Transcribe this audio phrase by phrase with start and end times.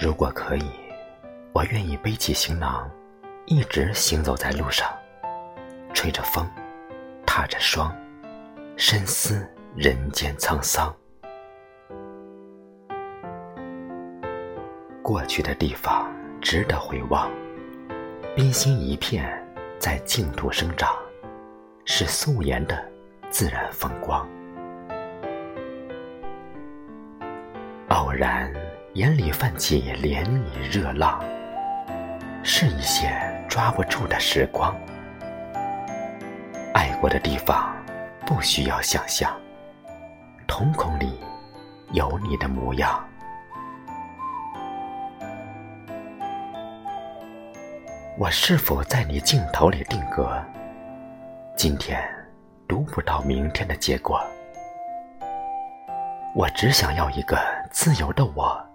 [0.00, 0.64] 如果可以，
[1.52, 2.90] 我愿意背起行囊，
[3.44, 4.88] 一直行走在路上，
[5.92, 6.48] 吹着风，
[7.26, 7.94] 踏着霜，
[8.78, 9.46] 深思
[9.76, 10.90] 人间沧桑。
[15.02, 16.10] 过去的地方
[16.40, 17.30] 值得回望，
[18.34, 19.30] 冰心一片
[19.78, 20.96] 在净土生长，
[21.84, 22.82] 是素颜的
[23.28, 24.26] 自然风光。
[27.88, 28.50] 偶然
[28.94, 31.22] 眼里泛起涟漪热浪，
[32.42, 33.08] 是一些
[33.48, 34.74] 抓不住的时光。
[36.74, 37.72] 爱过的地方
[38.26, 39.32] 不需要想象，
[40.48, 41.20] 瞳孔里
[41.92, 43.08] 有你的模样。
[48.18, 50.36] 我是否在你镜头里定格？
[51.54, 52.02] 今天
[52.66, 54.20] 读不到明天的结果。
[56.34, 57.38] 我只想要一个
[57.70, 58.69] 自由的我，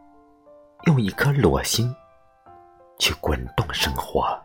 [0.96, 1.94] 用一颗裸心
[2.98, 4.45] 去滚动生活。